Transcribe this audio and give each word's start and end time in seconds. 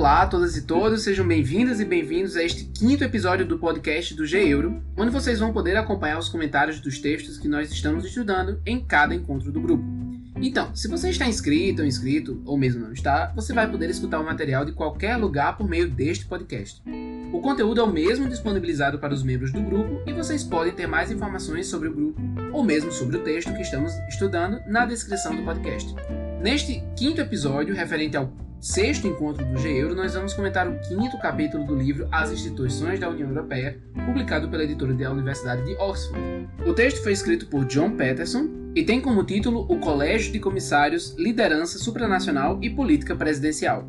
Olá 0.00 0.22
a 0.22 0.26
todas 0.26 0.56
e 0.56 0.62
todos, 0.62 1.02
sejam 1.02 1.28
bem-vindas 1.28 1.78
e 1.78 1.84
bem-vindos 1.84 2.34
a 2.34 2.42
este 2.42 2.64
quinto 2.64 3.04
episódio 3.04 3.44
do 3.44 3.58
podcast 3.58 4.14
do 4.14 4.24
G-Euro, 4.24 4.82
onde 4.96 5.10
vocês 5.10 5.38
vão 5.38 5.52
poder 5.52 5.76
acompanhar 5.76 6.18
os 6.18 6.30
comentários 6.30 6.80
dos 6.80 6.98
textos 6.98 7.36
que 7.36 7.46
nós 7.46 7.70
estamos 7.70 8.06
estudando 8.06 8.62
em 8.64 8.82
cada 8.82 9.14
encontro 9.14 9.52
do 9.52 9.60
grupo. 9.60 9.84
Então, 10.36 10.74
se 10.74 10.88
você 10.88 11.10
está 11.10 11.28
inscrito 11.28 11.82
ou 11.82 11.86
inscrito, 11.86 12.40
ou 12.46 12.56
mesmo 12.56 12.80
não 12.80 12.94
está, 12.94 13.30
você 13.36 13.52
vai 13.52 13.70
poder 13.70 13.90
escutar 13.90 14.20
o 14.20 14.24
material 14.24 14.64
de 14.64 14.72
qualquer 14.72 15.18
lugar 15.18 15.58
por 15.58 15.68
meio 15.68 15.90
deste 15.90 16.24
podcast. 16.24 16.82
O 17.30 17.42
conteúdo 17.42 17.82
é 17.82 17.84
o 17.84 17.92
mesmo 17.92 18.26
disponibilizado 18.26 18.98
para 18.98 19.12
os 19.12 19.22
membros 19.22 19.52
do 19.52 19.60
grupo 19.60 20.00
e 20.06 20.14
vocês 20.14 20.42
podem 20.42 20.72
ter 20.72 20.86
mais 20.86 21.10
informações 21.10 21.66
sobre 21.66 21.88
o 21.88 21.94
grupo 21.94 22.22
ou 22.54 22.64
mesmo 22.64 22.90
sobre 22.90 23.18
o 23.18 23.22
texto 23.22 23.52
que 23.52 23.60
estamos 23.60 23.92
estudando 24.08 24.62
na 24.66 24.86
descrição 24.86 25.36
do 25.36 25.42
podcast. 25.42 25.94
Neste 26.40 26.82
quinto 26.96 27.20
episódio, 27.20 27.74
referente 27.74 28.16
ao 28.16 28.32
sexto 28.60 29.06
encontro 29.06 29.42
do 29.44 29.58
G-Euro, 29.58 29.94
nós 29.94 30.12
vamos 30.12 30.34
comentar 30.34 30.68
o 30.68 30.78
quinto 30.80 31.18
capítulo 31.18 31.64
do 31.64 31.74
livro 31.74 32.06
As 32.12 32.30
Instituições 32.30 33.00
da 33.00 33.08
União 33.08 33.28
Europeia, 33.28 33.80
publicado 34.04 34.50
pela 34.50 34.64
editora 34.64 34.92
da 34.92 35.10
Universidade 35.10 35.64
de 35.64 35.74
Oxford. 35.76 36.20
O 36.66 36.74
texto 36.74 37.02
foi 37.02 37.12
escrito 37.12 37.46
por 37.46 37.64
John 37.64 37.96
Patterson 37.96 38.50
e 38.74 38.84
tem 38.84 39.00
como 39.00 39.24
título 39.24 39.66
O 39.68 39.78
Colégio 39.78 40.30
de 40.30 40.38
Comissários, 40.38 41.16
Liderança 41.18 41.78
Supranacional 41.78 42.58
e 42.60 42.68
Política 42.68 43.16
Presidencial. 43.16 43.88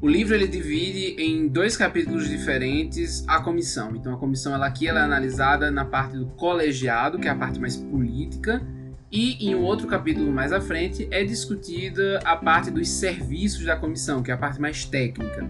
O 0.00 0.06
livro 0.06 0.36
ele 0.36 0.46
divide 0.46 1.20
em 1.20 1.48
dois 1.48 1.76
capítulos 1.76 2.28
diferentes 2.28 3.24
a 3.26 3.40
comissão. 3.40 3.96
Então 3.96 4.14
a 4.14 4.16
comissão 4.16 4.54
ela 4.54 4.66
aqui 4.66 4.86
ela 4.86 5.00
é 5.00 5.02
analisada 5.02 5.68
na 5.72 5.84
parte 5.84 6.16
do 6.16 6.26
colegiado, 6.26 7.18
que 7.18 7.26
é 7.26 7.30
a 7.32 7.34
parte 7.34 7.58
mais 7.58 7.76
política, 7.76 8.64
e 9.10 9.48
em 9.48 9.54
um 9.54 9.62
outro 9.62 9.86
capítulo 9.86 10.30
mais 10.30 10.52
à 10.52 10.60
frente 10.60 11.08
é 11.10 11.24
discutida 11.24 12.20
a 12.24 12.36
parte 12.36 12.70
dos 12.70 12.88
serviços 12.88 13.64
da 13.64 13.76
comissão, 13.76 14.22
que 14.22 14.30
é 14.30 14.34
a 14.34 14.38
parte 14.38 14.60
mais 14.60 14.84
técnica. 14.84 15.48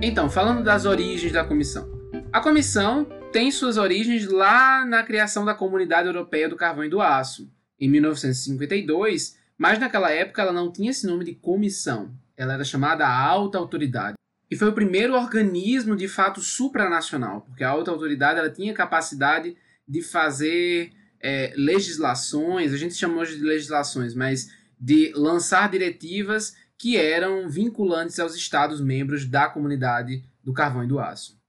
Então, 0.00 0.30
falando 0.30 0.62
das 0.62 0.84
origens 0.84 1.32
da 1.32 1.44
comissão. 1.44 1.92
A 2.32 2.40
comissão 2.40 3.06
tem 3.32 3.50
suas 3.50 3.76
origens 3.76 4.26
lá 4.26 4.84
na 4.84 5.02
criação 5.02 5.44
da 5.44 5.54
Comunidade 5.54 6.06
Europeia 6.06 6.48
do 6.48 6.56
Carvão 6.56 6.84
e 6.84 6.88
do 6.88 7.00
Aço, 7.00 7.50
em 7.80 7.88
1952, 7.88 9.36
mas 9.58 9.78
naquela 9.78 10.10
época 10.10 10.42
ela 10.42 10.52
não 10.52 10.70
tinha 10.70 10.90
esse 10.90 11.06
nome 11.06 11.24
de 11.24 11.34
comissão, 11.34 12.14
ela 12.36 12.54
era 12.54 12.64
chamada 12.64 13.08
Alta 13.08 13.58
Autoridade. 13.58 14.14
E 14.50 14.56
foi 14.56 14.68
o 14.68 14.72
primeiro 14.74 15.14
organismo 15.14 15.96
de 15.96 16.06
fato 16.06 16.40
supranacional, 16.40 17.40
porque 17.40 17.64
a 17.64 17.70
alta 17.70 17.90
autoridade 17.90 18.38
ela 18.38 18.50
tinha 18.50 18.74
capacidade 18.74 19.56
de 19.86 20.02
fazer 20.02 20.92
é, 21.24 21.54
legislações, 21.56 22.74
a 22.74 22.76
gente 22.76 22.94
chamou 22.94 23.24
de 23.24 23.36
legislações, 23.36 24.14
mas 24.14 24.50
de 24.78 25.10
lançar 25.16 25.70
diretivas 25.70 26.54
que 26.76 26.98
eram 26.98 27.48
vinculantes 27.48 28.20
aos 28.20 28.34
Estados-membros 28.34 29.24
da 29.24 29.48
comunidade 29.48 30.22
do 30.42 30.52
carvão 30.52 30.84
e 30.84 30.86
do 30.86 30.98
aço. 30.98 31.40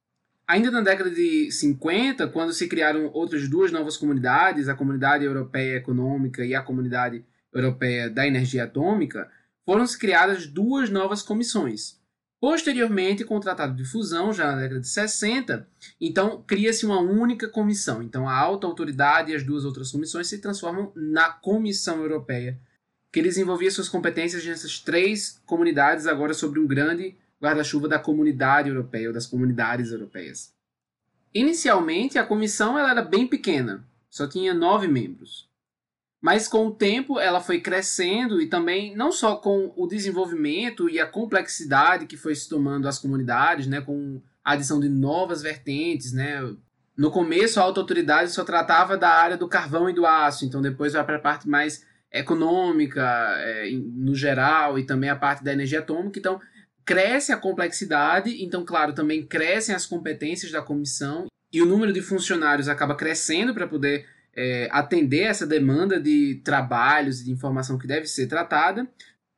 Ainda 0.48 0.72
na 0.72 0.80
década 0.80 1.10
de 1.10 1.52
50, 1.52 2.26
quando 2.30 2.54
se 2.54 2.70
criaram 2.70 3.12
outras 3.12 3.50
duas 3.50 3.70
novas 3.70 3.98
comunidades, 3.98 4.70
a 4.70 4.76
Comunidade 4.76 5.26
Europeia 5.26 5.78
Econômica 5.78 6.46
e 6.46 6.56
a 6.56 6.62
Comunidade 6.62 7.26
Europeia 7.52 8.10
da 8.10 8.26
Energia 8.26 8.64
Atômica, 8.64 9.30
foram-se 9.66 10.00
criadas 10.00 10.48
duas 10.48 10.90
novas 10.90 11.22
comissões, 11.22 12.00
Posteriormente, 12.46 13.26
com 13.26 13.38
o 13.38 13.40
Tratado 13.40 13.76
de 13.76 13.84
Fusão, 13.84 14.32
já 14.32 14.52
na 14.52 14.62
década 14.62 14.80
de 14.80 14.88
60, 14.88 15.68
então 16.00 16.44
cria-se 16.46 16.86
uma 16.86 17.00
única 17.00 17.48
comissão. 17.50 18.04
Então, 18.04 18.30
a 18.30 18.38
alta 18.38 18.68
autoridade 18.68 19.32
e 19.32 19.36
as 19.36 19.42
duas 19.42 19.66
outras 19.66 19.92
comissões 19.92 20.28
se 20.28 20.38
transformam 20.38 20.92
na 20.96 21.32
Comissão 21.32 22.04
Europeia, 22.04 22.60
que 23.12 23.24
desenvolvia 23.24 23.72
suas 23.72 23.90
competências 23.90 24.46
nessas 24.46 24.80
três 24.80 25.42
comunidades, 25.44 26.06
agora 26.06 26.36
sobre 26.36 26.60
um 26.60 26.68
grande 26.68 27.18
guarda-chuva 27.42 27.88
da 27.88 27.98
comunidade 27.98 28.70
europeia, 28.70 29.08
ou 29.08 29.14
das 29.16 29.26
comunidades 29.26 29.92
europeias. 29.92 30.54
Inicialmente, 31.34 32.20
a 32.20 32.24
comissão 32.24 32.78
ela 32.78 32.92
era 32.92 33.02
bem 33.02 33.26
pequena, 33.26 33.84
só 34.08 34.28
tinha 34.28 34.54
nove 34.54 34.88
membros. 34.88 35.50
Mas 36.26 36.48
com 36.48 36.66
o 36.66 36.74
tempo 36.74 37.20
ela 37.20 37.40
foi 37.40 37.62
crescendo 37.62 38.42
e 38.42 38.48
também 38.48 38.96
não 38.96 39.12
só 39.12 39.36
com 39.36 39.72
o 39.78 39.86
desenvolvimento 39.86 40.90
e 40.90 41.00
a 41.00 41.06
complexidade 41.06 42.08
que 42.08 42.18
foi 42.18 42.34
se 42.34 42.50
tomando 42.50 42.88
as 42.88 42.98
comunidades, 42.98 43.68
né, 43.68 43.80
com 43.80 44.20
a 44.44 44.54
adição 44.54 44.80
de 44.80 44.90
novas 44.90 45.44
vertentes, 45.44 46.14
né? 46.14 46.42
No 46.98 47.12
começo 47.12 47.60
a 47.60 47.64
alta 47.64 47.80
autoridade 47.80 48.32
só 48.32 48.44
tratava 48.44 48.98
da 48.98 49.10
área 49.10 49.38
do 49.38 49.48
carvão 49.48 49.88
e 49.88 49.94
do 49.94 50.04
aço, 50.04 50.46
então 50.46 50.64
depois 50.64 50.94
vai 50.94 51.04
para 51.04 51.18
a 51.18 51.22
parte 51.22 51.48
mais 51.48 51.86
econômica, 52.12 53.04
é, 53.38 53.70
no 53.72 54.16
geral, 54.16 54.80
e 54.80 54.84
também 54.84 55.12
a 55.12 55.16
parte 55.16 55.44
da 55.44 55.54
energia 55.54 55.78
atômica. 55.78 56.18
Então 56.18 56.42
cresce 56.84 57.34
a 57.34 57.38
complexidade, 57.38 58.44
então 58.44 58.66
claro, 58.66 58.94
também 58.94 59.24
crescem 59.24 59.76
as 59.76 59.86
competências 59.86 60.52
da 60.52 60.64
comissão 60.64 61.28
e 61.54 61.62
o 61.62 61.68
número 61.68 61.94
de 61.94 62.02
funcionários 62.02 62.68
acaba 62.68 62.96
crescendo 62.96 63.54
para 63.54 63.68
poder 63.68 64.15
é, 64.36 64.68
atender 64.72 65.24
essa 65.24 65.48
demanda 65.48 66.00
de 66.00 66.42
trabalhos 66.44 67.22
e 67.22 67.26
de 67.26 67.32
informação 67.32 67.78
que 67.78 67.88
deve 67.88 68.08
ser 68.08 68.28
tratada, 68.28 68.88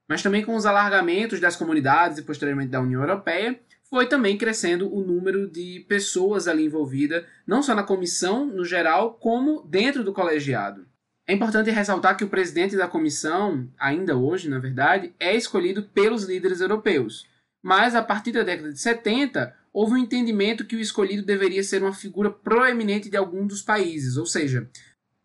mas 0.09 0.23
também 0.23 0.43
com 0.43 0.55
os 0.55 0.65
alargamentos 0.65 1.39
das 1.39 1.55
comunidades 1.55 2.17
e 2.17 2.23
posteriormente 2.23 2.71
da 2.71 2.81
União 2.81 3.01
Europeia, 3.01 3.59
foi 3.89 4.07
também 4.07 4.37
crescendo 4.37 4.93
o 4.93 5.01
número 5.01 5.49
de 5.49 5.85
pessoas 5.87 6.47
ali 6.47 6.65
envolvidas, 6.65 7.23
não 7.45 7.61
só 7.61 7.73
na 7.73 7.83
comissão 7.83 8.45
no 8.45 8.65
geral, 8.65 9.13
como 9.13 9.63
dentro 9.63 10.03
do 10.03 10.13
colegiado. 10.13 10.85
É 11.27 11.33
importante 11.33 11.69
ressaltar 11.69 12.15
que 12.15 12.23
o 12.23 12.29
presidente 12.29 12.75
da 12.77 12.87
comissão, 12.87 13.69
ainda 13.77 14.15
hoje, 14.15 14.49
na 14.49 14.59
verdade, 14.59 15.13
é 15.19 15.35
escolhido 15.35 15.83
pelos 15.83 16.23
líderes 16.23 16.61
europeus. 16.61 17.27
Mas 17.61 17.95
a 17.95 18.01
partir 18.01 18.31
da 18.31 18.43
década 18.43 18.71
de 18.71 18.79
70, 18.79 19.53
houve 19.77 19.93
um 19.93 19.97
entendimento 19.97 20.65
que 20.65 20.75
o 20.75 20.79
escolhido 20.79 21.23
deveria 21.23 21.63
ser 21.63 21.83
uma 21.83 21.93
figura 21.93 22.31
proeminente 22.31 23.09
de 23.09 23.17
algum 23.17 23.45
dos 23.45 23.61
países, 23.61 24.17
ou 24.17 24.25
seja, 24.25 24.69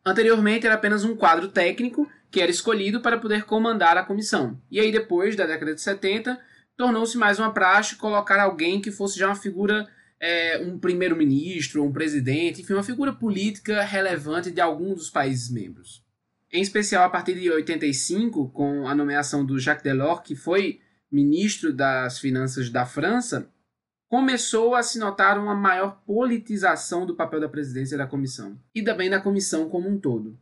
Anteriormente 0.04 0.66
era 0.66 0.74
apenas 0.74 1.04
um 1.04 1.14
quadro 1.14 1.48
técnico 1.48 2.10
que 2.30 2.40
era 2.40 2.50
escolhido 2.50 3.00
para 3.00 3.18
poder 3.18 3.44
comandar 3.44 3.96
a 3.96 4.04
comissão. 4.04 4.60
E 4.70 4.80
aí, 4.80 4.90
depois 4.90 5.36
da 5.36 5.46
década 5.46 5.74
de 5.74 5.80
70, 5.80 6.38
tornou-se 6.76 7.16
mais 7.16 7.38
uma 7.38 7.52
praxe 7.52 7.96
colocar 7.96 8.40
alguém 8.40 8.80
que 8.80 8.90
fosse 8.90 9.18
já 9.18 9.28
uma 9.28 9.36
figura, 9.36 9.86
é, 10.18 10.58
um 10.58 10.78
primeiro-ministro, 10.78 11.84
um 11.84 11.92
presidente, 11.92 12.62
enfim, 12.62 12.72
uma 12.72 12.82
figura 12.82 13.12
política 13.12 13.82
relevante 13.82 14.50
de 14.50 14.60
algum 14.60 14.94
dos 14.94 15.08
países 15.08 15.50
membros. 15.50 16.02
Em 16.50 16.62
especial 16.62 17.04
a 17.04 17.10
partir 17.10 17.34
de 17.34 17.50
85, 17.50 18.48
com 18.50 18.88
a 18.88 18.94
nomeação 18.94 19.44
do 19.44 19.58
Jacques 19.58 19.84
Delors, 19.84 20.22
que 20.24 20.34
foi 20.34 20.80
ministro 21.10 21.72
das 21.72 22.18
Finanças 22.18 22.70
da 22.70 22.84
França, 22.84 23.51
começou 24.12 24.74
a 24.74 24.82
se 24.82 24.98
notar 24.98 25.38
uma 25.38 25.54
maior 25.54 26.02
politização 26.06 27.06
do 27.06 27.14
papel 27.14 27.40
da 27.40 27.48
presidência 27.48 27.96
da 27.96 28.06
comissão 28.06 28.60
e 28.74 28.82
também 28.82 29.08
da 29.08 29.18
comissão 29.18 29.70
como 29.70 29.88
um 29.88 29.98
todo. 29.98 30.38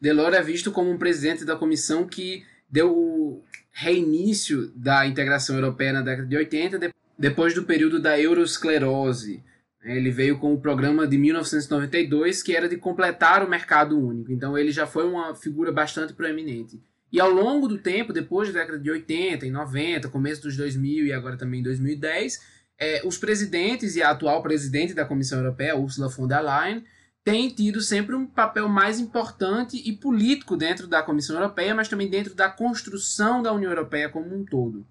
Delors 0.00 0.34
é 0.34 0.42
visto 0.42 0.72
como 0.72 0.90
um 0.90 0.98
presidente 0.98 1.44
da 1.44 1.54
comissão 1.54 2.08
que 2.08 2.44
deu 2.68 2.90
o 2.92 3.44
reinício 3.70 4.66
da 4.74 5.06
integração 5.06 5.54
europeia 5.54 5.92
na 5.92 6.02
década 6.02 6.26
de 6.26 6.36
80, 6.36 6.90
depois 7.16 7.54
do 7.54 7.62
período 7.62 8.02
da 8.02 8.18
eurosclerose. 8.18 9.44
Ele 9.84 10.10
veio 10.10 10.36
com 10.40 10.52
o 10.52 10.60
programa 10.60 11.06
de 11.06 11.16
1992, 11.16 12.42
que 12.42 12.56
era 12.56 12.68
de 12.68 12.76
completar 12.76 13.46
o 13.46 13.48
mercado 13.48 13.96
único. 13.96 14.32
Então 14.32 14.58
ele 14.58 14.72
já 14.72 14.88
foi 14.88 15.06
uma 15.06 15.36
figura 15.36 15.70
bastante 15.70 16.14
proeminente. 16.14 16.82
E 17.12 17.20
ao 17.20 17.30
longo 17.30 17.68
do 17.68 17.78
tempo, 17.78 18.12
depois 18.12 18.52
da 18.52 18.58
década 18.58 18.76
de 18.76 18.90
80 18.90 19.46
e 19.46 19.50
90, 19.52 20.08
começo 20.08 20.42
dos 20.42 20.56
2000 20.56 21.06
e 21.06 21.12
agora 21.12 21.36
também 21.36 21.62
2010, 21.62 22.53
é, 22.78 23.02
os 23.04 23.18
presidentes 23.18 23.96
e 23.96 24.02
a 24.02 24.10
atual 24.10 24.42
presidente 24.42 24.94
da 24.94 25.04
Comissão 25.04 25.38
Europeia, 25.38 25.76
Ursula 25.76 26.08
von 26.08 26.26
der 26.26 26.42
Leyen, 26.42 26.84
tem 27.22 27.48
tido 27.48 27.80
sempre 27.80 28.14
um 28.14 28.26
papel 28.26 28.68
mais 28.68 29.00
importante 29.00 29.76
e 29.76 29.92
político 29.96 30.56
dentro 30.56 30.86
da 30.86 31.02
Comissão 31.02 31.36
Europeia, 31.36 31.74
mas 31.74 31.88
também 31.88 32.10
dentro 32.10 32.34
da 32.34 32.50
construção 32.50 33.42
da 33.42 33.52
União 33.52 33.70
Europeia 33.70 34.10
como 34.10 34.34
um 34.34 34.44
todo. 34.44 34.86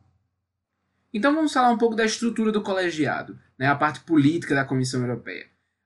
Então 1.14 1.36
vamos 1.36 1.54
falar 1.54 1.70
um 1.70 1.78
pouco 1.78 1.96
da 1.96 2.06
estrutura 2.06 2.52
do 2.52 2.64
colegiado, 2.64 3.40
né, 3.58 3.68
a 3.68 3.76
parte 3.76 4.00
política 4.00 4.56
da 4.56 4.66
Comissão 4.66 5.02
Europeia. 5.02 5.46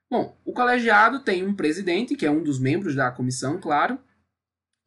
Bom, 0.09 0.37
o 0.45 0.53
colegiado 0.53 1.19
tem 1.19 1.45
um 1.45 1.53
presidente, 1.53 2.15
que 2.15 2.25
é 2.25 2.31
um 2.31 2.41
dos 2.41 2.59
membros 2.59 2.95
da 2.95 3.11
comissão, 3.11 3.59
claro, 3.59 3.99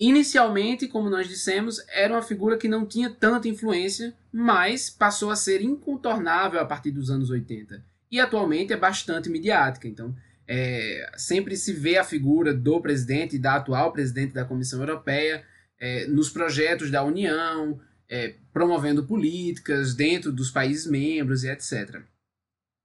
Inicialmente, 0.00 0.88
como 0.88 1.10
nós 1.10 1.28
dissemos, 1.28 1.78
era 1.90 2.14
uma 2.14 2.22
figura 2.22 2.56
que 2.56 2.66
não 2.66 2.86
tinha 2.86 3.10
tanta 3.10 3.48
influência, 3.48 4.14
mas 4.32 4.88
passou 4.88 5.30
a 5.30 5.36
ser 5.36 5.60
incontornável 5.60 6.58
a 6.58 6.64
partir 6.64 6.90
dos 6.90 7.10
anos 7.10 7.28
80. 7.28 7.84
E 8.10 8.18
atualmente 8.18 8.72
é 8.72 8.78
bastante 8.78 9.28
midiática. 9.28 9.86
Então, 9.86 10.16
é, 10.48 11.12
sempre 11.18 11.54
se 11.54 11.74
vê 11.74 11.98
a 11.98 12.04
figura 12.04 12.54
do 12.54 12.80
presidente 12.80 13.38
da 13.38 13.56
atual 13.56 13.92
presidente 13.92 14.32
da 14.32 14.44
Comissão 14.44 14.80
Europeia 14.80 15.44
é, 15.78 16.06
nos 16.06 16.30
projetos 16.30 16.90
da 16.90 17.04
União, 17.04 17.78
é, 18.08 18.36
promovendo 18.54 19.04
políticas 19.04 19.94
dentro 19.94 20.32
dos 20.32 20.50
países 20.50 20.86
membros 20.86 21.44
e 21.44 21.50
etc. 21.50 22.00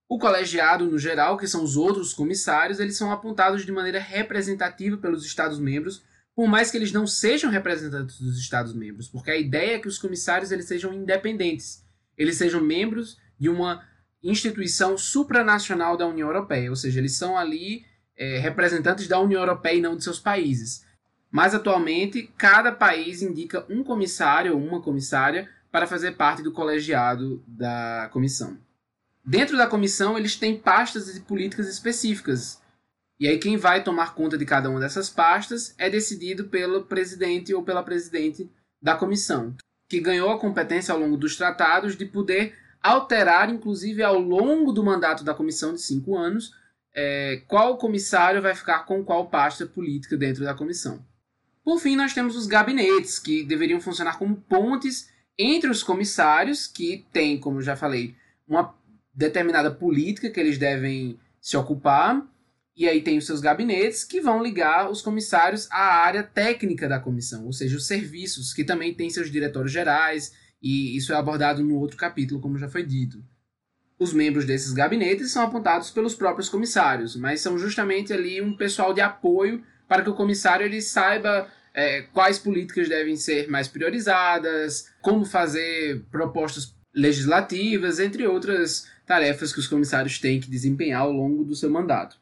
O 0.10 0.20
colegiado, 0.20 0.86
no 0.86 1.00
geral, 1.00 1.38
que 1.38 1.48
são 1.48 1.64
os 1.64 1.78
outros 1.78 2.14
comissários, 2.14 2.80
eles 2.82 2.98
são 2.98 3.10
apontados 3.10 3.66
de 3.66 3.72
maneira 3.72 4.00
representativa 4.00 4.98
pelos 4.98 5.26
Estados-membros 5.26 6.04
por 6.36 6.48
mais 6.48 6.70
que 6.70 6.78
eles 6.78 6.92
não 6.92 7.08
sejam 7.08 7.50
representantes 7.50 8.20
dos 8.20 8.38
Estados-membros, 8.38 9.08
porque 9.08 9.32
a 9.32 9.38
ideia 9.38 9.76
é 9.76 9.80
que 9.80 9.88
os 9.88 9.98
comissários 9.98 10.52
eles 10.52 10.66
sejam 10.66 10.94
independentes. 10.94 11.84
eles 12.18 12.38
sejam 12.38 12.62
membros 12.62 13.18
de 13.40 13.50
uma 13.50 13.84
instituição 14.24 14.98
supranacional 14.98 15.98
da 15.98 16.08
União 16.08 16.28
Europeia, 16.28 16.70
ou 16.70 16.76
seja, 16.76 17.00
eles 17.00 17.16
são 17.16 17.38
ali 17.38 17.86
é, 18.18 18.40
representantes 18.40 19.08
da 19.08 19.20
União 19.20 19.42
Europeia 19.42 19.76
e 19.76 19.82
não 19.82 19.96
de 19.96 20.04
seus 20.04 20.20
países. 20.20 20.86
Mas 21.30 21.54
atualmente, 21.54 22.32
cada 22.38 22.72
país 22.72 23.22
indica 23.22 23.66
um 23.70 23.84
comissário 23.84 24.54
ou 24.54 24.64
uma 24.66 24.81
comissária 24.81 25.50
para 25.72 25.86
fazer 25.86 26.14
parte 26.14 26.42
do 26.42 26.54
colegiado 26.54 27.44
da 27.46 28.10
comissão. 28.14 28.58
Dentro 29.24 29.58
da 29.58 29.68
comissão, 29.68 30.18
eles 30.18 30.36
têm 30.36 30.58
pastas 30.58 31.16
e 31.16 31.20
políticas 31.20 31.68
específicas. 31.68 32.62
E 33.20 33.28
aí, 33.28 33.38
quem 33.38 33.56
vai 33.56 33.84
tomar 33.84 34.14
conta 34.14 34.38
de 34.38 34.46
cada 34.46 34.70
uma 34.70 34.80
dessas 34.80 35.10
pastas 35.10 35.74
é 35.78 35.90
decidido 35.90 36.46
pelo 36.46 36.84
presidente 36.84 37.54
ou 37.54 37.64
pela 37.64 37.82
presidente 37.82 38.50
da 38.82 38.96
comissão, 38.96 39.56
que 39.88 40.02
ganhou 40.02 40.30
a 40.30 40.40
competência 40.40 40.94
ao 40.94 41.00
longo 41.00 41.16
dos 41.16 41.36
tratados 41.36 41.96
de 41.96 42.06
poder 42.06 42.54
alterar, 42.84 43.50
inclusive 43.50 44.04
ao 44.04 44.20
longo 44.20 44.72
do 44.72 44.84
mandato 44.84 45.24
da 45.24 45.34
comissão 45.34 45.74
de 45.74 45.82
cinco 45.82 46.18
anos, 46.18 46.54
é, 46.94 47.42
qual 47.48 47.78
comissário 47.78 48.42
vai 48.42 48.54
ficar 48.54 48.86
com 48.86 49.04
qual 49.04 49.28
pasta 49.28 49.66
política 49.66 50.16
dentro 50.16 50.44
da 50.44 50.54
comissão. 50.54 51.04
Por 51.64 51.80
fim, 51.80 51.96
nós 51.96 52.14
temos 52.14 52.36
os 52.36 52.46
gabinetes, 52.46 53.18
que 53.18 53.44
deveriam 53.44 53.82
funcionar 53.82 54.20
como 54.20 54.36
pontes 54.36 55.10
entre 55.38 55.70
os 55.70 55.82
comissários, 55.82 56.68
que 56.68 57.06
têm, 57.12 57.40
como 57.40 57.62
já 57.62 57.76
falei, 57.76 58.16
uma 58.48 58.74
determinada 59.14 59.72
política 59.72 60.30
que 60.30 60.40
eles 60.40 60.58
devem 60.58 61.20
se 61.42 61.58
ocupar, 61.58 62.22
e 62.75 62.88
aí 62.88 63.01
tem 63.01 63.18
os 63.18 63.25
seus 63.25 63.39
gabinetes 63.39 64.04
que 64.04 64.19
vão 64.19 64.44
ligar 64.44 64.89
os 64.92 65.01
comissários 65.01 65.68
à 65.72 66.04
área 66.04 66.24
técnica 66.24 66.89
da 66.89 67.00
comissão, 67.00 67.45
ou 67.45 67.54
seja, 67.54 67.77
os 67.77 67.88
serviços, 67.88 68.54
que 68.54 68.66
também 68.66 68.94
têm 68.94 69.10
seus 69.10 69.31
diretórios 69.31 69.72
gerais, 69.72 70.33
e 70.62 70.98
isso 70.98 71.13
é 71.13 71.16
abordado 71.16 71.63
no 71.63 71.75
outro 71.75 71.95
capítulo, 71.95 72.42
como 72.42 72.57
já 72.57 72.68
foi 72.68 72.83
dito. 72.83 73.24
Os 73.98 74.12
membros 74.12 74.44
desses 74.44 74.74
gabinetes 74.74 75.31
são 75.31 75.44
apontados 75.44 75.89
pelos 75.89 76.16
próprios 76.16 76.50
comissários, 76.50 77.16
mas 77.16 77.39
são 77.39 77.57
justamente 77.57 78.12
ali 78.12 78.42
um 78.42 78.57
pessoal 78.57 78.94
de 78.94 79.00
apoio 79.00 79.63
para 79.88 80.01
que 80.01 80.10
o 80.10 80.16
comissário 80.16 80.66
ele 80.66 80.81
saiba 80.81 81.48
é, 81.74 82.01
quais 82.01 82.38
políticas 82.38 82.89
devem 82.89 83.16
ser 83.16 83.48
mais 83.48 83.69
priorizadas, 83.69 84.92
como 85.01 85.24
fazer 85.24 86.04
propostas 86.12 86.75
legislativas, 86.94 88.00
entre 88.00 88.28
outras 88.28 88.88
tarefas 89.06 89.54
que 89.54 89.60
os 89.60 89.68
comissários 89.68 90.19
têm 90.19 90.42
que 90.42 90.50
desempenhar 90.50 91.01
ao 91.01 91.12
longo 91.12 91.45
do 91.45 91.56
seu 91.56 91.69
mandato. 91.69 92.18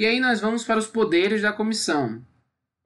E 0.00 0.06
aí 0.06 0.18
nós 0.18 0.40
vamos 0.40 0.64
para 0.64 0.78
os 0.78 0.86
poderes 0.86 1.42
da 1.42 1.52
comissão. 1.52 2.24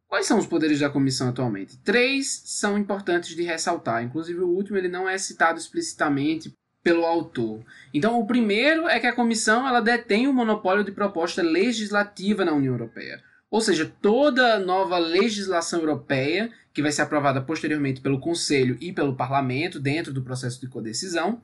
Quais 0.08 0.26
são 0.26 0.36
os 0.36 0.48
poderes 0.48 0.80
da 0.80 0.90
comissão 0.90 1.28
atualmente? 1.28 1.78
Três 1.78 2.42
são 2.44 2.76
importantes 2.76 3.36
de 3.36 3.42
ressaltar. 3.44 4.02
Inclusive 4.02 4.40
o 4.40 4.48
último 4.48 4.78
ele 4.78 4.88
não 4.88 5.08
é 5.08 5.16
citado 5.16 5.56
explicitamente 5.56 6.52
pelo 6.82 7.06
autor. 7.06 7.62
Então 7.94 8.18
o 8.18 8.26
primeiro 8.26 8.88
é 8.88 8.98
que 8.98 9.06
a 9.06 9.14
comissão 9.14 9.64
ela 9.64 9.78
detém 9.78 10.26
o 10.26 10.32
monopólio 10.32 10.82
de 10.82 10.90
proposta 10.90 11.40
legislativa 11.40 12.44
na 12.44 12.52
União 12.52 12.74
Europeia. 12.74 13.22
Ou 13.48 13.60
seja, 13.60 13.94
toda 14.02 14.58
nova 14.58 14.98
legislação 14.98 15.82
europeia 15.82 16.50
que 16.72 16.82
vai 16.82 16.90
ser 16.90 17.02
aprovada 17.02 17.40
posteriormente 17.40 18.00
pelo 18.00 18.18
Conselho 18.18 18.76
e 18.80 18.92
pelo 18.92 19.14
Parlamento 19.14 19.78
dentro 19.78 20.12
do 20.12 20.22
processo 20.24 20.60
de 20.60 20.66
codecisão, 20.66 21.40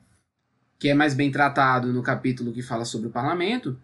que 0.77 0.89
é 0.89 0.93
mais 0.93 1.13
bem 1.13 1.31
tratado 1.31 1.93
no 1.93 2.03
capítulo 2.03 2.51
que 2.51 2.61
fala 2.61 2.83
sobre 2.83 3.07
o 3.07 3.11
Parlamento, 3.11 3.79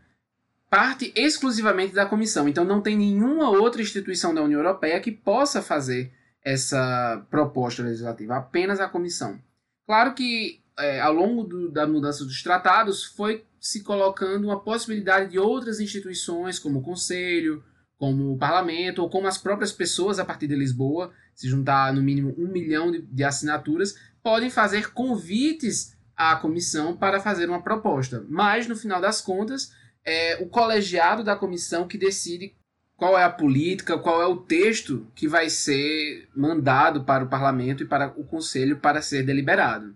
parte 0.70 1.12
exclusivamente 1.16 1.94
da 1.94 2.06
Comissão. 2.06 2.48
Então 2.48 2.64
não 2.64 2.82
tem 2.82 2.98
nenhuma 2.98 3.50
outra 3.50 3.82
instituição 3.82 4.34
da 4.34 4.42
União 4.42 4.60
Europeia 4.60 5.00
que 5.00 5.12
possa 5.12 5.62
fazer 5.62 6.12
essa 6.44 7.26
proposta 7.30 7.84
legislativa, 7.84 8.38
apenas 8.38 8.80
a 8.80 8.88
Comissão. 8.88 9.40
Claro 9.86 10.14
que 10.14 10.62
é, 10.78 11.00
ao 11.02 11.14
longo 11.14 11.44
do, 11.44 11.72
da 11.72 11.88
mudança 11.88 12.24
dos 12.24 12.42
tratados 12.42 13.04
foi 13.04 13.44
se 13.60 13.84
colocando 13.84 14.46
uma 14.46 14.60
possibilidade 14.60 15.32
de 15.32 15.40
outras 15.40 15.80
instituições, 15.80 16.60
como 16.60 16.80
o 16.80 16.84
Conselho, 16.84 17.64
como 17.98 18.32
o 18.32 18.38
Parlamento, 18.38 19.02
ou 19.02 19.10
como 19.10 19.28
as 19.28 19.38
próprias 19.38 19.72
pessoas 19.72 20.20
a 20.20 20.26
partir 20.26 20.48
de 20.48 20.56
Lisboa, 20.56 21.12
se 21.34 21.50
juntar 21.50 21.92
no 21.94 22.02
mínimo 22.02 22.36
um 22.38 22.48
milhão 22.48 22.92
de, 22.92 23.02
de 23.02 23.24
assinaturas, 23.24 23.96
podem 24.22 24.50
fazer 24.50 24.92
convites 24.92 25.98
à 26.16 26.36
comissão 26.36 26.96
para 26.96 27.20
fazer 27.20 27.50
uma 27.50 27.62
proposta. 27.62 28.24
Mas, 28.30 28.68
no 28.68 28.76
final 28.76 29.02
das 29.02 29.20
contas, 29.20 29.72
é 30.08 30.38
o 30.42 30.48
colegiado 30.48 31.22
da 31.22 31.36
comissão 31.36 31.86
que 31.86 31.98
decide 31.98 32.56
qual 32.96 33.20
é 33.20 33.26
a 33.26 33.30
política, 33.30 33.98
qual 33.98 34.22
é 34.22 34.26
o 34.26 34.38
texto 34.38 35.06
que 35.14 35.28
vai 35.28 35.50
ser 35.50 36.30
mandado 36.34 37.04
para 37.04 37.26
o 37.26 37.28
parlamento 37.28 37.84
e 37.84 37.86
para 37.86 38.08
o 38.18 38.24
conselho 38.24 38.78
para 38.78 39.02
ser 39.02 39.24
deliberado. 39.24 39.94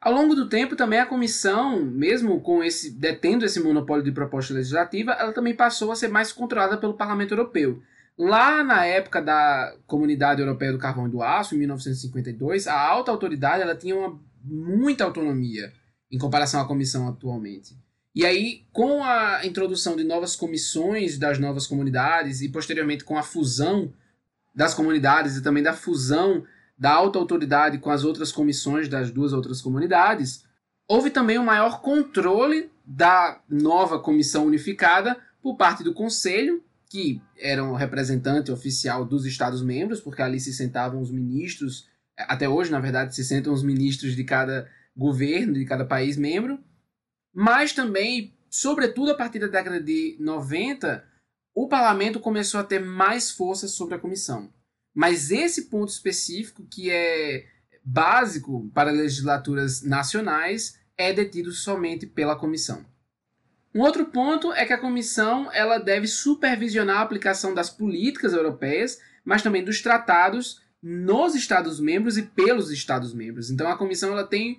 Ao 0.00 0.12
longo 0.12 0.32
do 0.36 0.48
tempo, 0.48 0.76
também 0.76 1.00
a 1.00 1.06
comissão, 1.06 1.84
mesmo 1.84 2.40
com 2.40 2.62
esse 2.62 2.92
detendo 2.92 3.44
esse 3.44 3.60
monopólio 3.60 4.04
de 4.04 4.12
proposta 4.12 4.54
legislativa, 4.54 5.10
ela 5.12 5.32
também 5.32 5.56
passou 5.56 5.90
a 5.90 5.96
ser 5.96 6.06
mais 6.06 6.30
controlada 6.30 6.78
pelo 6.78 6.94
Parlamento 6.94 7.32
Europeu. 7.32 7.82
Lá 8.16 8.62
na 8.62 8.86
época 8.86 9.20
da 9.20 9.74
Comunidade 9.88 10.40
Europeia 10.40 10.72
do 10.72 10.78
Carvão 10.78 11.08
e 11.08 11.10
do 11.10 11.20
Aço, 11.20 11.56
em 11.56 11.58
1952, 11.58 12.68
a 12.68 12.78
alta 12.78 13.10
autoridade 13.10 13.62
ela 13.62 13.74
tinha 13.74 13.96
uma, 13.96 14.20
muita 14.42 15.02
autonomia 15.02 15.72
em 16.10 16.16
comparação 16.16 16.60
à 16.60 16.66
comissão 16.66 17.08
atualmente. 17.08 17.76
E 18.14 18.24
aí, 18.24 18.64
com 18.72 19.02
a 19.04 19.44
introdução 19.44 19.96
de 19.96 20.04
novas 20.04 20.34
comissões 20.34 21.18
das 21.18 21.38
novas 21.38 21.66
comunidades 21.66 22.40
e 22.40 22.48
posteriormente 22.48 23.04
com 23.04 23.16
a 23.16 23.22
fusão 23.22 23.92
das 24.54 24.74
comunidades 24.74 25.36
e 25.36 25.42
também 25.42 25.62
da 25.62 25.72
fusão 25.72 26.44
da 26.76 26.92
alta 26.92 27.18
autoridade 27.18 27.78
com 27.78 27.90
as 27.90 28.04
outras 28.04 28.30
comissões 28.30 28.88
das 28.88 29.10
duas 29.10 29.32
outras 29.32 29.60
comunidades, 29.60 30.44
houve 30.86 31.10
também 31.10 31.38
um 31.38 31.44
maior 31.44 31.80
controle 31.80 32.70
da 32.84 33.40
nova 33.48 33.98
comissão 33.98 34.46
unificada 34.46 35.16
por 35.42 35.56
parte 35.56 35.82
do 35.82 35.92
Conselho 35.92 36.62
que 36.88 37.20
eram 37.38 37.74
representante 37.74 38.50
oficial 38.50 39.04
dos 39.04 39.26
Estados-membros, 39.26 40.00
porque 40.00 40.22
ali 40.22 40.40
se 40.40 40.54
sentavam 40.54 41.02
os 41.02 41.10
ministros, 41.10 41.86
até 42.16 42.48
hoje, 42.48 42.70
na 42.70 42.80
verdade, 42.80 43.14
se 43.14 43.22
sentam 43.22 43.52
os 43.52 43.62
ministros 43.62 44.16
de 44.16 44.24
cada 44.24 44.66
governo, 44.96 45.52
de 45.52 45.64
cada 45.66 45.84
país 45.84 46.16
membro, 46.16 46.58
mas 47.40 47.72
também, 47.72 48.34
sobretudo 48.50 49.12
a 49.12 49.14
partir 49.14 49.38
da 49.38 49.46
década 49.46 49.80
de 49.80 50.16
90, 50.18 51.04
o 51.54 51.68
parlamento 51.68 52.18
começou 52.18 52.58
a 52.58 52.64
ter 52.64 52.80
mais 52.80 53.30
força 53.30 53.68
sobre 53.68 53.94
a 53.94 53.98
comissão. 53.98 54.52
Mas 54.92 55.30
esse 55.30 55.66
ponto 55.70 55.88
específico, 55.88 56.66
que 56.68 56.90
é 56.90 57.46
básico 57.84 58.68
para 58.74 58.90
legislaturas 58.90 59.82
nacionais, 59.82 60.80
é 60.96 61.12
detido 61.12 61.52
somente 61.52 62.08
pela 62.08 62.34
comissão. 62.34 62.84
Um 63.72 63.82
outro 63.82 64.06
ponto 64.06 64.52
é 64.52 64.66
que 64.66 64.72
a 64.72 64.80
comissão 64.80 65.48
ela 65.52 65.78
deve 65.78 66.08
supervisionar 66.08 66.96
a 66.96 67.02
aplicação 67.02 67.54
das 67.54 67.70
políticas 67.70 68.32
europeias, 68.32 68.98
mas 69.24 69.42
também 69.42 69.64
dos 69.64 69.80
tratados 69.80 70.60
nos 70.82 71.36
Estados-membros 71.36 72.18
e 72.18 72.22
pelos 72.22 72.72
Estados-membros. 72.72 73.48
Então 73.48 73.70
a 73.70 73.78
comissão 73.78 74.10
ela 74.10 74.26
tem 74.26 74.58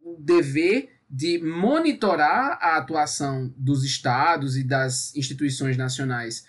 o 0.00 0.16
dever 0.18 0.95
de 1.08 1.38
monitorar 1.38 2.58
a 2.60 2.76
atuação 2.76 3.52
dos 3.56 3.84
estados 3.84 4.56
e 4.56 4.64
das 4.64 5.14
instituições 5.14 5.76
nacionais 5.76 6.44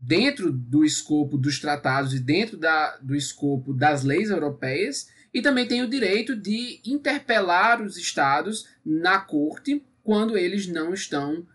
dentro 0.00 0.52
do 0.52 0.84
escopo 0.84 1.36
dos 1.36 1.58
tratados 1.58 2.14
e 2.14 2.20
dentro 2.20 2.56
da, 2.56 2.96
do 2.98 3.16
escopo 3.16 3.74
das 3.74 4.04
leis 4.04 4.30
europeias, 4.30 5.08
e 5.34 5.42
também 5.42 5.66
tem 5.66 5.82
o 5.82 5.90
direito 5.90 6.36
de 6.36 6.80
interpelar 6.86 7.82
os 7.82 7.96
estados 7.96 8.66
na 8.84 9.18
corte 9.18 9.84
quando 10.02 10.38
eles 10.38 10.66
não 10.66 10.94
estão 10.94 11.46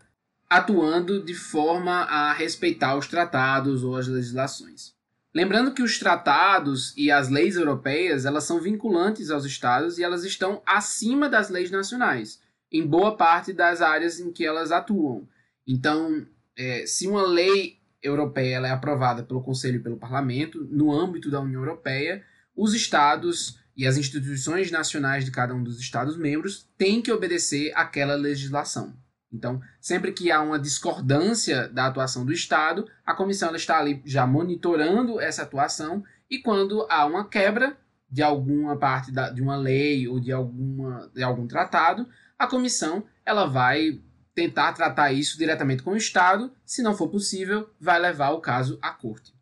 atuando 0.48 1.24
de 1.24 1.34
forma 1.34 2.02
a 2.02 2.32
respeitar 2.32 2.96
os 2.96 3.08
tratados 3.08 3.82
ou 3.82 3.96
as 3.96 4.06
legislações. 4.06 4.93
Lembrando 5.34 5.74
que 5.74 5.82
os 5.82 5.98
tratados 5.98 6.94
e 6.96 7.10
as 7.10 7.28
leis 7.28 7.56
europeias 7.56 8.24
elas 8.24 8.44
são 8.44 8.60
vinculantes 8.60 9.30
aos 9.30 9.44
estados 9.44 9.98
e 9.98 10.04
elas 10.04 10.24
estão 10.24 10.62
acima 10.64 11.28
das 11.28 11.50
leis 11.50 11.72
nacionais, 11.72 12.40
em 12.70 12.86
boa 12.86 13.16
parte 13.16 13.52
das 13.52 13.82
áreas 13.82 14.20
em 14.20 14.30
que 14.30 14.46
elas 14.46 14.70
atuam. 14.70 15.26
Então, 15.66 16.24
é, 16.56 16.86
se 16.86 17.08
uma 17.08 17.26
lei 17.26 17.78
europeia 18.00 18.58
é 18.58 18.70
aprovada 18.70 19.24
pelo 19.24 19.42
Conselho 19.42 19.76
e 19.76 19.82
pelo 19.82 19.96
Parlamento, 19.96 20.68
no 20.70 20.92
âmbito 20.92 21.30
da 21.30 21.40
União 21.40 21.62
Europeia, 21.62 22.24
os 22.54 22.72
estados 22.72 23.58
e 23.76 23.86
as 23.88 23.96
instituições 23.96 24.70
nacionais 24.70 25.24
de 25.24 25.32
cada 25.32 25.52
um 25.52 25.64
dos 25.64 25.80
Estados-membros 25.80 26.68
têm 26.78 27.02
que 27.02 27.10
obedecer 27.10 27.72
àquela 27.74 28.14
legislação. 28.14 28.94
Então, 29.34 29.60
sempre 29.80 30.12
que 30.12 30.30
há 30.30 30.40
uma 30.40 30.58
discordância 30.58 31.68
da 31.68 31.86
atuação 31.86 32.24
do 32.24 32.32
Estado, 32.32 32.88
a 33.04 33.14
comissão 33.14 33.54
está 33.54 33.78
ali 33.78 34.00
já 34.04 34.26
monitorando 34.26 35.20
essa 35.20 35.42
atuação 35.42 36.04
e 36.30 36.38
quando 36.38 36.86
há 36.88 37.04
uma 37.04 37.28
quebra 37.28 37.76
de 38.08 38.22
alguma 38.22 38.76
parte 38.76 39.10
da, 39.10 39.30
de 39.30 39.42
uma 39.42 39.56
lei 39.56 40.06
ou 40.06 40.20
de, 40.20 40.30
alguma, 40.30 41.10
de 41.12 41.22
algum 41.22 41.48
tratado, 41.48 42.08
a 42.38 42.46
comissão 42.46 43.04
ela 43.26 43.46
vai 43.46 44.00
tentar 44.34 44.72
tratar 44.72 45.12
isso 45.12 45.36
diretamente 45.36 45.82
com 45.82 45.92
o 45.92 45.96
Estado, 45.96 46.52
se 46.64 46.82
não 46.82 46.96
for 46.96 47.08
possível, 47.08 47.68
vai 47.80 47.98
levar 47.98 48.30
o 48.30 48.40
caso 48.40 48.78
à 48.80 48.90
corte. 48.90 49.34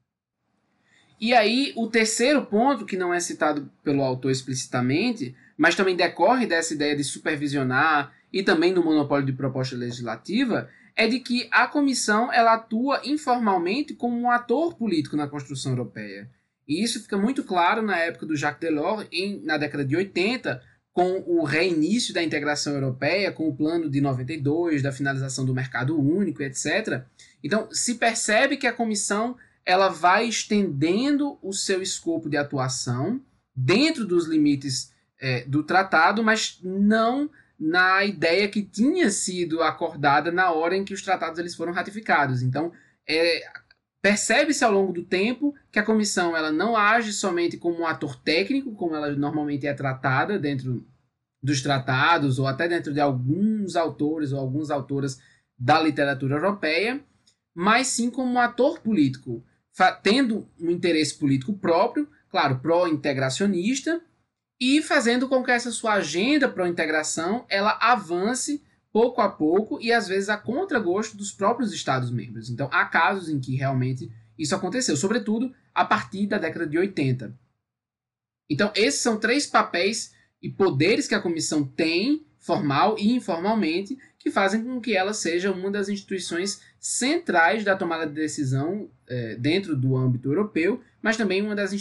E 1.20 1.34
aí, 1.34 1.72
o 1.76 1.87
terceiro 1.87 2.44
ponto, 2.46 2.84
que 2.84 2.96
não 2.96 3.12
é 3.12 3.20
citado 3.20 3.70
pelo 3.84 4.02
autor 4.02 4.30
explicitamente, 4.30 5.37
mas 5.62 5.76
também 5.76 5.95
decorre 5.95 6.45
dessa 6.45 6.75
ideia 6.75 6.97
de 6.97 7.04
supervisionar 7.04 8.12
e 8.33 8.42
também 8.42 8.75
do 8.75 8.83
monopólio 8.83 9.25
de 9.25 9.33
proposta 9.33 9.76
legislativa, 9.76 10.69
é 10.97 11.07
de 11.07 11.21
que 11.21 11.49
a 11.52 11.69
comissão 11.69 12.33
ela 12.33 12.54
atua 12.54 13.00
informalmente 13.04 13.95
como 13.95 14.19
um 14.19 14.28
ator 14.28 14.75
político 14.75 15.16
na 15.16 15.28
construção 15.28 15.71
europeia. 15.71 16.28
E 16.66 16.83
isso 16.83 17.00
fica 17.00 17.16
muito 17.16 17.45
claro 17.45 17.81
na 17.81 17.97
época 17.97 18.26
do 18.26 18.35
Jacques 18.35 18.61
Delors, 18.61 19.07
em, 19.12 19.40
na 19.45 19.57
década 19.57 19.85
de 19.85 19.95
80, 19.95 20.61
com 20.92 21.23
o 21.28 21.45
reinício 21.45 22.12
da 22.12 22.25
integração 22.25 22.75
europeia, 22.75 23.31
com 23.31 23.49
o 23.49 23.54
plano 23.54 23.88
de 23.88 24.00
92, 24.00 24.83
da 24.83 24.90
finalização 24.90 25.45
do 25.45 25.54
mercado 25.54 25.97
único, 25.97 26.42
etc. 26.42 27.04
Então, 27.40 27.69
se 27.71 27.95
percebe 27.95 28.57
que 28.57 28.66
a 28.66 28.73
comissão 28.73 29.37
ela 29.64 29.88
vai 29.88 30.26
estendendo 30.26 31.38
o 31.40 31.52
seu 31.52 31.81
escopo 31.81 32.28
de 32.28 32.37
atuação 32.37 33.23
dentro 33.54 34.04
dos 34.04 34.26
limites 34.26 34.90
é, 35.23 35.45
do 35.45 35.62
tratado, 35.62 36.23
mas 36.23 36.59
não 36.64 37.31
na 37.59 38.05
ideia 38.05 38.49
que 38.49 38.61
tinha 38.61 39.09
sido 39.09 39.62
acordada 39.62 40.33
na 40.33 40.50
hora 40.50 40.76
em 40.76 40.85
que 40.85 40.93
os 40.93 41.00
tratados 41.00 41.38
eles 41.38 41.55
foram 41.55 41.73
ratificados. 41.73 42.43
Então, 42.43 42.73
é, 43.09 43.45
percebe-se 44.02 44.64
ao 44.64 44.73
longo 44.73 44.93
do 44.93 45.05
tempo 45.05 45.55
que 45.71 45.79
a 45.79 45.85
comissão 45.85 46.37
ela 46.37 46.50
não 46.50 46.76
age 46.76 47.12
somente 47.12 47.57
como 47.57 47.83
um 47.83 47.87
ator 47.87 48.17
técnico, 48.21 48.75
como 48.75 48.97
ela 48.97 49.12
normalmente 49.12 49.64
é 49.64 49.73
tratada 49.73 50.41
dentro 50.41 50.85
dos 51.41 51.62
tratados 51.62 52.41
ou 52.41 52.49
até 52.49 52.67
dentro 52.67 52.93
de 52.93 53.00
alguns 53.00 53.76
autores 53.76 54.33
ou 54.33 54.41
algumas 54.41 54.71
autoras 54.73 55.21
da 55.57 55.81
literatura 55.81 56.35
europeia, 56.35 57.00
mas 57.55 57.87
sim 57.87 58.11
como 58.11 58.33
um 58.33 58.41
ator 58.41 58.81
político, 58.81 59.45
tendo 60.02 60.49
um 60.61 60.71
interesse 60.71 61.17
político 61.17 61.52
próprio, 61.52 62.09
claro, 62.29 62.59
pró-integracionista, 62.59 64.00
e 64.64 64.81
fazendo 64.81 65.28
com 65.28 65.42
que 65.42 65.50
essa 65.50 65.73
sua 65.73 65.95
agenda 65.95 66.49
pró-integração 66.49 67.45
ela 67.49 67.76
avance 67.81 68.62
pouco 68.92 69.21
a 69.21 69.28
pouco 69.28 69.81
e 69.81 69.92
às 69.92 70.07
vezes 70.07 70.28
a 70.28 70.37
contragosto 70.37 71.16
dos 71.16 71.33
próprios 71.33 71.73
Estados-membros. 71.73 72.49
Então, 72.49 72.71
há 72.73 72.85
casos 72.85 73.28
em 73.28 73.40
que 73.40 73.57
realmente 73.57 74.12
isso 74.38 74.54
aconteceu, 74.54 74.97
sobretudo 74.97 75.52
a 75.75 75.85
partir 75.85 76.28
da 76.28 76.38
década 76.38 76.64
de 76.64 76.78
80. 76.78 77.37
Então, 78.49 78.71
esses 78.76 79.00
são 79.00 79.19
três 79.19 79.49
papéis 79.49 80.14
e 80.40 80.49
poderes 80.49 81.09
que 81.09 81.16
a 81.16 81.21
comissão 81.21 81.64
tem, 81.64 82.25
formal 82.38 82.97
e 82.97 83.16
informalmente, 83.16 83.99
que 84.16 84.31
fazem 84.31 84.62
com 84.62 84.81
que 84.81 84.97
ela 84.97 85.12
seja 85.12 85.50
uma 85.50 85.73
das 85.73 85.88
instituições 85.88 86.61
centrais 86.78 87.64
da 87.64 87.75
tomada 87.75 88.07
de 88.07 88.14
decisão 88.14 88.88
é, 89.09 89.35
dentro 89.35 89.75
do 89.75 89.97
âmbito 89.97 90.28
europeu, 90.28 90.81
mas 91.02 91.16
também 91.16 91.42
uma 91.42 91.57
das 91.57 91.73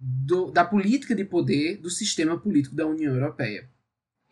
instituições-chave 0.00 0.52
da 0.52 0.64
política 0.64 1.14
de 1.14 1.24
poder 1.24 1.76
do 1.76 1.90
sistema 1.90 2.38
político 2.38 2.74
da 2.74 2.86
União 2.86 3.14
Europeia. 3.14 3.68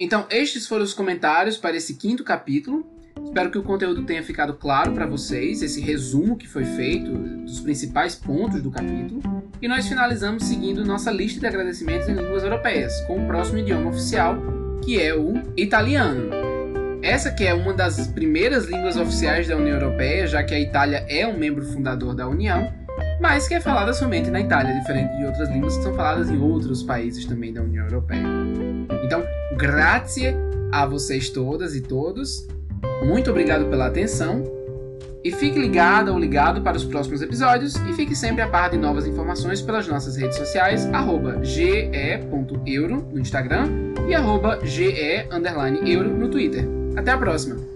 Então, 0.01 0.27
estes 0.31 0.67
foram 0.67 0.85
os 0.85 0.95
comentários 0.95 1.57
para 1.57 1.77
esse 1.77 1.95
quinto 1.95 2.25
capítulo. 2.25 2.87
Espero 3.25 3.51
que 3.51 3.59
o 3.59 3.65
conteúdo 3.65 4.05
tenha 4.05 4.23
ficado 4.23 4.55
claro 4.55 4.93
para 4.93 5.07
vocês, 5.07 5.61
esse 5.61 5.81
resumo 5.81 6.37
que 6.37 6.47
foi 6.47 6.65
feito 6.65 7.13
dos 7.13 7.61
principais 7.61 8.15
pontos 8.15 8.63
do 8.63 8.71
capítulo. 8.71 9.21
E 9.61 9.67
nós 9.67 9.89
finalizamos 9.89 10.45
seguindo 10.45 10.85
nossa 10.85 11.11
lista 11.11 11.41
de 11.41 11.47
agradecimentos 11.47 12.09
em 12.09 12.15
línguas 12.15 12.45
europeias, 12.45 13.01
com 13.03 13.25
o 13.25 13.27
próximo 13.27 13.59
idioma 13.59 13.91
oficial, 13.91 14.41
que 14.85 15.01
é 15.01 15.13
o 15.15 15.35
italiano. 15.57 16.31
Essa 17.03 17.33
que 17.33 17.45
é 17.45 17.53
uma 17.53 17.73
das 17.73 18.07
primeiras 18.07 18.67
línguas 18.67 18.97
oficiais 18.97 19.49
da 19.49 19.57
União 19.57 19.77
Europeia, 19.77 20.29
já 20.29 20.45
que 20.45 20.55
a 20.55 20.61
Itália 20.61 21.05
é 21.09 21.27
um 21.27 21.37
membro 21.37 21.65
fundador 21.65 22.15
da 22.15 22.29
União, 22.29 22.73
mas 23.21 23.49
que 23.49 23.55
é 23.55 23.61
falada 23.61 23.93
somente 23.93 24.31
na 24.31 24.41
Itália, 24.41 24.75
diferente 24.75 25.17
de 25.17 25.27
outras 25.27 25.49
línguas 25.49 25.77
que 25.77 25.83
são 25.83 25.95
faladas 25.95 26.31
em 26.31 26.41
outros 26.41 26.83
países 26.83 27.25
também 27.25 27.53
da 27.53 27.63
União 27.63 27.85
Europeia. 27.85 28.25
Então, 29.05 29.25
grazie 29.57 30.35
a 30.73 30.87
vocês 30.87 31.31
todas 31.31 31.75
e 31.75 31.81
todos. 31.81 32.47
Muito 33.05 33.31
obrigado 33.31 33.67
pela 33.67 33.87
atenção. 33.87 34.45
E 35.25 35.33
fique 35.33 35.59
ligado 35.59 36.13
ou 36.13 36.19
ligado 36.19 36.63
para 36.63 36.77
os 36.77 36.85
próximos 36.85 37.21
episódios 37.21 37.75
e 37.75 37.93
fique 37.93 38.15
sempre 38.15 38.41
a 38.41 38.49
par 38.49 38.71
de 38.71 38.79
novas 38.79 39.05
informações 39.07 39.61
pelas 39.61 39.87
nossas 39.89 40.17
redes 40.17 40.39
sociais, 40.39 40.89
ge.euro 41.43 43.09
no 43.13 43.19
Instagram 43.19 43.67
e 44.07 44.67
ge_euro 44.67 46.09
no 46.17 46.29
Twitter. 46.29 46.65
Até 46.97 47.11
a 47.11 47.19
próxima! 47.19 47.68